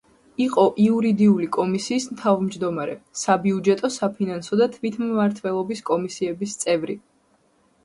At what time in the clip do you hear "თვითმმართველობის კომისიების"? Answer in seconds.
4.79-6.61